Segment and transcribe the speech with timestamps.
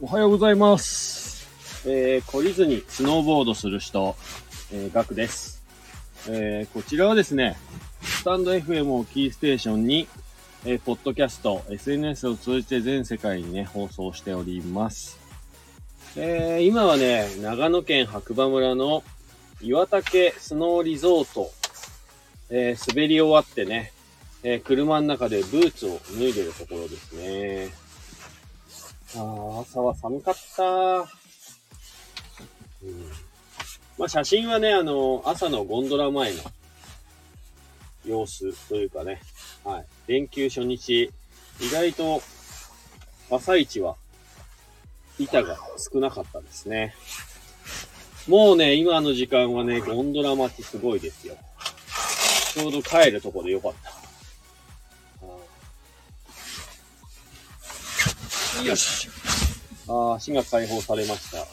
[0.00, 1.46] おはようございます。
[1.86, 4.16] えー、懲りずにスノーボードする人、
[4.72, 5.62] えー、ガクです。
[6.26, 7.58] えー、こちらはですね、
[8.00, 10.08] スタンド FM をキーステーションに、
[10.64, 15.18] えー、ポッドキャスト、SNS を通じて全世界にね、放送しております。
[16.16, 19.04] えー、今はね、長野県白馬村の
[19.60, 21.50] 岩岳スノーリゾート、
[22.50, 23.92] えー、滑り終わってね、
[24.42, 27.68] えー、車の中でブーツを脱いでるところですね。
[29.16, 30.64] ああ、朝は寒かった。
[32.82, 33.10] うん、
[33.98, 36.38] まあ写真はね、あの、朝のゴンドラ前の
[38.06, 39.20] 様子というかね、
[39.64, 39.86] はい。
[40.06, 41.10] 連休初日、
[41.60, 42.22] 意外と
[43.30, 43.96] 朝一は
[45.18, 46.94] 板が少なかったですね。
[48.28, 51.36] もうね、今の時間はね、ゴンドラ待ちすごいですよ。
[52.52, 53.72] ちょうど帰るとこでよかっ
[58.56, 58.62] た。
[58.62, 59.08] よし。
[59.88, 61.46] ああ、足が解放されました。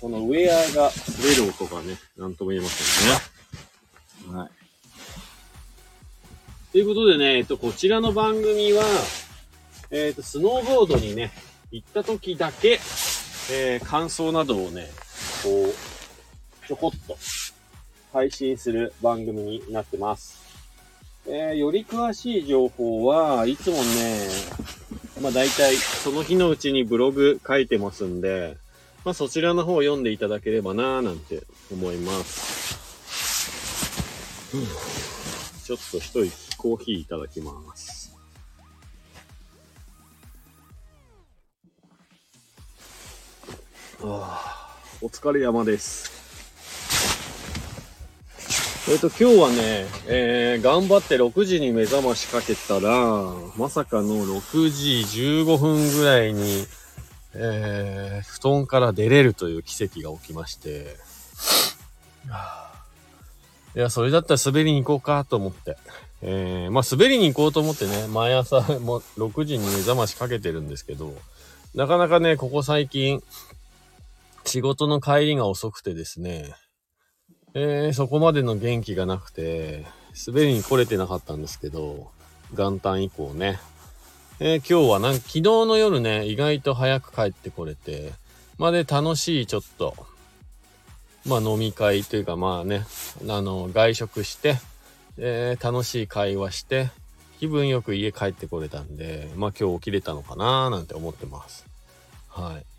[0.00, 4.38] このウェアが滑る音がね、なんとも言えませんね。
[4.38, 4.50] はい。
[6.72, 8.84] ということでね、えっと、こちらの番組は、
[9.90, 11.32] えっと、スノーボードにね、
[11.72, 12.80] 行った時だけ、
[13.50, 14.88] えー、感想などをね、
[15.42, 17.16] こう、ちょこっと
[18.12, 20.40] 配信する番組になってます。
[21.26, 24.28] えー、より詳しい情報はいつもね、
[25.20, 28.56] まあ大体その日のうちにブログ書いてますんで、
[29.04, 32.78] まあそちらの方を読んでいただければなぁなんて思います。
[35.64, 38.16] ちょっと一息コーヒーいただきます。
[44.02, 46.09] あーお疲れ山です。
[48.90, 52.90] えっ、と、今日はね、えー、頑張って6時に目覚ましかけたら、
[53.56, 56.66] まさかの6時15分ぐらいに、
[57.34, 60.96] えー、布団から出れるという奇跡が起きまして、
[63.76, 65.76] いや、それだったら滑りに行こうかと思って、
[66.22, 71.14] えー、まあ滑りに行こうと思ってね、毎朝もう6時に目覚ましかけてるんですけど、
[71.76, 73.22] なかなかね、ここ最近、
[74.44, 76.56] 仕事の帰りが遅くてですね、
[77.52, 79.84] えー、そこまでの元気がなくて、
[80.26, 82.10] 滑りに来れてなかったんですけど、
[82.52, 83.58] 元旦以降ね。
[84.38, 88.12] えー今日はなん昨日の夜ね、意外と早く帰ってこれて、
[88.58, 89.96] まで楽しいちょっと、
[91.26, 92.84] まあ飲み会というかまあね、
[93.28, 94.56] あの、外食して、
[95.18, 96.90] えー楽しい会話して、
[97.40, 101.66] 気分よく家帰ってこれたんで、まあ今日起きれたのかなーなんて思ってます。
[102.28, 102.69] はい。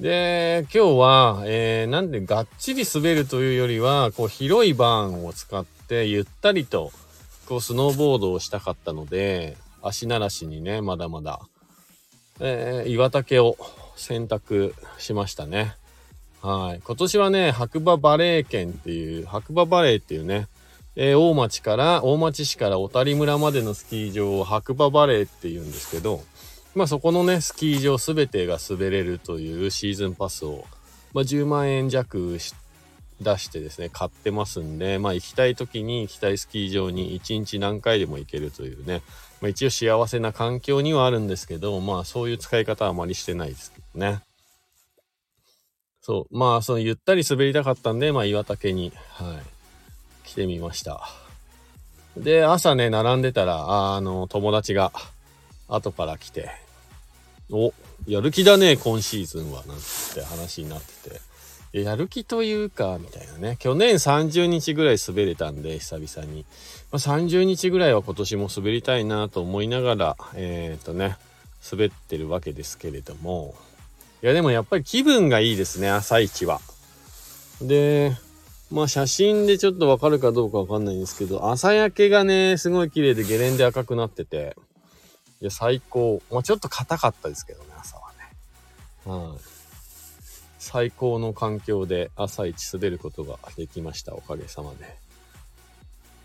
[0.00, 6.90] で、今日は、えー、なんでがっちり滑るというよりは、こう広いバーンを使ってゆったりと、
[7.46, 11.40] こうスノーボードをしたかったので、足慣らしにね、まだまだ、
[12.40, 13.56] えー、岩竹を
[13.94, 15.76] 選択しましたね。
[16.42, 16.82] はい。
[16.84, 20.48] 今年はね、白馬バレー県っていう、白馬バレーっていうね、
[20.96, 26.22] えー大町から、大町市から小谷村までのスキー場を白馬バレーって言うんですけど、
[26.74, 30.64] まあそこのね、スキー場すべてが滑れるというシーズンパスを、
[31.12, 32.38] まあ10万円弱
[33.20, 39.02] 出してですね、買ってますんで、まあ行きたい時に行きたいスキー場に1日何回でも行けるというね、
[39.40, 44.20] まあ一応幸せな環境にはあるんですけど、まあそういう使い方はあまりしてないですけどね。
[46.02, 49.40] そう、まあそのゆったり滑りたかったんで、まあ岩竹に、は
[50.24, 51.08] い、来てみました。
[52.16, 54.92] で、朝ね、並んでたら、あの、友達が
[55.68, 56.63] 後から来て、
[57.50, 57.72] お、
[58.06, 61.20] やる気だね、今シーズンは、なんつって話になってて。
[61.82, 63.56] やる気というか、みたいなね。
[63.58, 66.44] 去年30日ぐらい滑れたんで、久々に。
[66.92, 71.16] まあ、30日ぐらいは今年も滑りたいなと思いながら、えっ、とね、
[71.70, 73.54] 滑ってるわけですけれども。
[74.22, 76.60] いや、でもやっぱり気分がいいですね、朝一は。
[77.60, 78.12] で、
[78.70, 84.56] まあ写真でちょっとわかるかどうかわかんないんですけど、朝焼けがね、すごい綺麗でゲレンデ赤くなってて、
[85.44, 86.22] いや、最高。
[86.30, 89.28] まあちょっと硬かったですけどね、朝はね。
[89.28, 89.38] はい。
[90.58, 94.14] 最高の環境で朝一滑ることができました。
[94.14, 94.72] おかげさま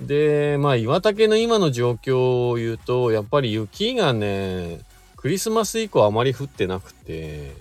[0.00, 0.54] で。
[0.54, 4.80] で、まあ岩竹の今の状況を言うと、やっぱり雪がね、
[5.14, 7.52] クリスマス以降あまり降ってなくて、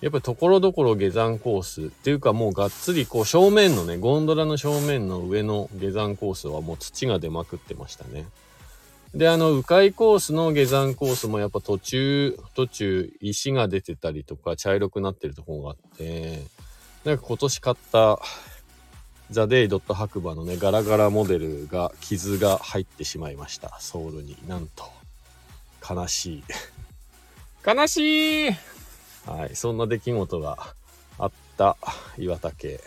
[0.00, 8.24] やっぱりところどころ下山コースっていうかもうがっつりこう正面のね、ゴンドラの正面の上の下山コースはもう土が出まくってましたね。
[9.14, 16.44] で、あの、迂回コースの下山コースもやっぱ途中、途中石が出てたりとか茶色くなってるところがあって、
[17.04, 18.18] なんか今年買った
[19.30, 23.78] ザ・デイ・ドット白馬のね、ガラガラモデルが、傷が入ってしまいました。
[23.80, 24.36] ソウルに。
[24.46, 24.84] なんと。
[25.88, 26.44] 悲しい。
[27.66, 28.50] 悲しい
[29.26, 30.56] はい、そんな出来事が
[31.18, 31.76] あった
[32.16, 32.78] 岩手県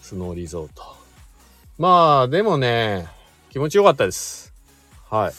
[0.00, 0.96] スノーリゾート。
[1.78, 3.08] まあ、でもね、
[3.50, 4.52] 気持ちよかったです。
[5.10, 5.32] はい。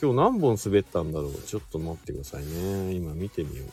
[0.00, 2.92] 今日何本滑ったんだろうちょっと待ってくださいね。
[2.92, 3.68] 今見てみよう。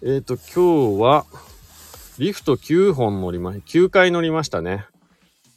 [0.00, 1.26] えっ、ー、と、今日は、
[2.18, 4.86] リフト9本乗りま、9回乗りましたね。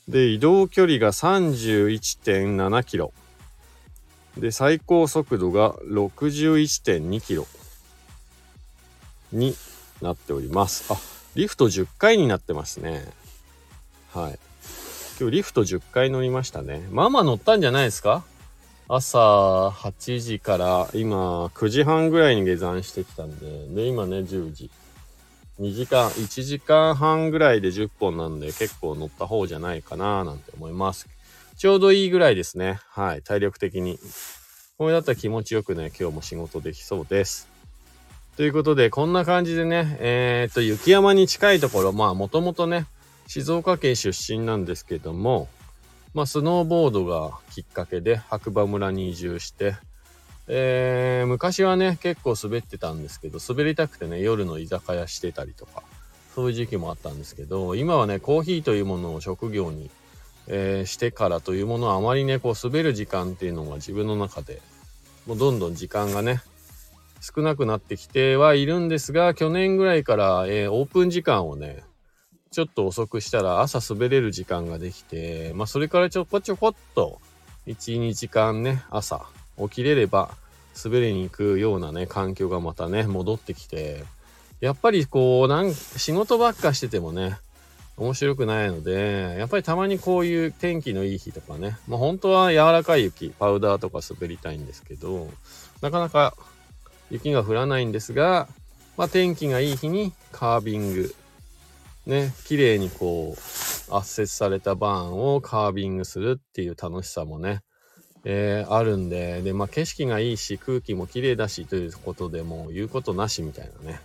[0.07, 3.13] で、移動距離が31.7キロ。
[4.37, 7.45] で、最高速度が61.2キロ
[9.31, 9.55] に
[10.01, 10.91] なっております。
[10.91, 10.97] あ、
[11.35, 13.05] リフト10回になってますね。
[14.13, 14.39] はい。
[15.21, 16.81] 今日リフト10回乗りましたね。
[16.89, 18.23] まあまあ乗ったんじゃないですか？
[18.87, 24.71] 朝8時から今9時半ぐらいに下山してきたんで、で、今ね、10時。
[25.59, 31.07] 2時間、1時間半ぐらいで10本なんで結構乗った方じゃないかななんて思います。
[31.55, 32.79] ちょうどいいぐらいですね。
[32.89, 33.99] はい、体力的に。
[34.79, 37.47] これだったら気持ちよくね、今日も仕事できそうです。
[38.37, 42.87] ということで、こんな感じでね、えー、っと、雪山に近いところ、まあ、もともとね、
[43.33, 45.47] 静岡県出身なんですけども、
[46.13, 49.77] まあ、スノーボードがきっかけで白馬村に移住して、
[50.49, 55.81] えー、昔はね、結構滑ってたんですけど、滑りたくてね、夜の居酒屋してたりとか、
[56.35, 59.89] そういう時期もあったんですけど、今はね、コーヒーというものを職業に、
[60.47, 64.61] えー、してからというものはあまりね、こう滑る時間っていうのが自分の中で、
[65.25, 66.41] もうどんどん時間がね、
[67.21, 71.85] 少なくなってきてはいるんですが、去年ぐらいから、えー、オープン時間をね、
[72.51, 77.21] ちょっと遅くしたら朝滑れる時間ができて、まあそれからちょこちょこっと、
[77.65, 79.25] 1、2時間ね、朝
[79.57, 80.31] 起きれれば
[80.83, 84.03] 滑りに行くようなね、環境がまたね、戻ってきて、
[84.59, 87.37] やっぱりこう、なん仕事ばっかしててもね、
[87.95, 95.29] 面白くないので、やっぱりたまにこういう天気のいい日とかね、まあ本当は柔らかい雪、パウダーとか滑りたいんですけど、
[95.81, 96.35] なかなか
[97.09, 98.49] 雪が降らないんですが、
[98.97, 101.15] まあ天気がいい日にカービング、
[102.05, 107.61] ね、綺麗にこう、圧接されたバーンをカービングするっていう楽しさもね、
[108.23, 113.99] えー、あるんで、で、まあ景色がいいし、空気も綺麗だしということでもう言うことなしみたいなね、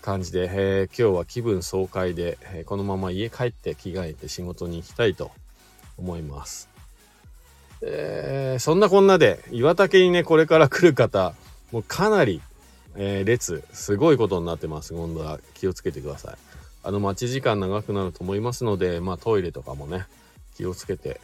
[0.00, 5.30] 感じで、えー、今日は気分爽快で、えー、このまま家帰って着替えて仕事に行きたいと
[5.96, 6.68] 思います。
[7.84, 11.34] えー、そんなこんなで、岩竹にね、これから来る方、
[11.72, 12.40] もうかなり、
[12.94, 14.92] え、列、すごいことになってます。
[14.94, 16.36] 今度は気をつけてください。
[16.82, 20.06] あの待ち時間長くなると思いますので、まあトイレとかもね、
[20.56, 21.20] 気をつけて、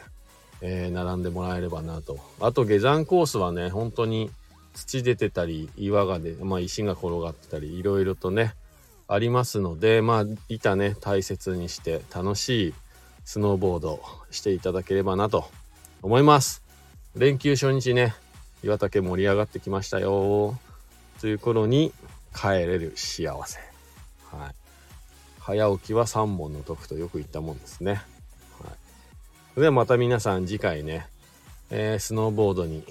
[0.60, 2.18] えー、並んでもらえればなと。
[2.40, 4.30] あと下山コースはね、本当に
[4.74, 8.54] 土出てたり、岩がで、まあ石が転がってたり、いろいろとね、
[9.08, 12.74] ありますので、まあ板ね、大切にして楽しい
[13.24, 14.00] スノーボード
[14.30, 15.50] していただければなと
[16.02, 16.62] 思います。
[17.16, 18.14] 連休初日ね、
[18.62, 20.58] 岩竹盛り上がってきましたよ。
[21.20, 21.92] という頃に
[22.34, 23.58] 帰れる幸せ。
[24.30, 24.67] はい。
[25.48, 28.02] 早起きは3本の得とよく言ったもんですね。
[28.60, 28.68] は
[29.56, 29.60] い。
[29.60, 31.06] ではまた皆さん次回ね、
[31.70, 32.84] えー、スノーボードに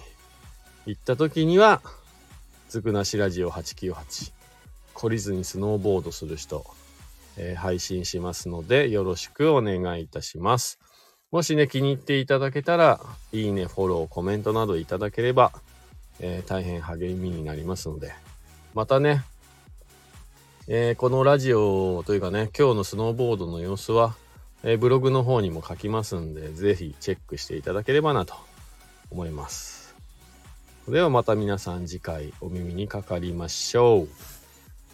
[0.87, 1.83] 行った時には、
[2.67, 4.33] つくなしラジオ898、
[4.95, 6.65] 懲りずにスノーボードする人、
[7.37, 10.79] えー、配信しますので、よろしくお願いいたします。
[11.29, 12.99] もしね、気に入っていただけたら、
[13.33, 15.51] いいね、フォロー、コメントなどいただければ、
[16.19, 18.15] えー、大変励みになりますので、
[18.73, 19.21] またね、
[20.69, 24.15] えー、このラジオというかね、今日のスノーボードの様子は、
[24.63, 28.33] えー、ブログの方にも書きますんで、ぜひチェックしていただければなと
[29.09, 29.95] 思います。
[30.89, 34.07] ではまた皆さん次回お耳にかかりましょう。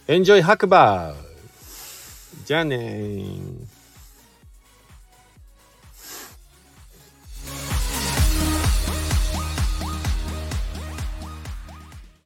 [0.06, 1.12] エンジョイ白馬
[2.44, 3.83] じゃあねー。